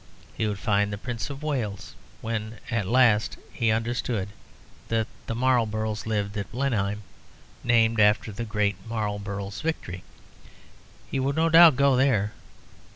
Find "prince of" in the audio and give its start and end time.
0.97-1.43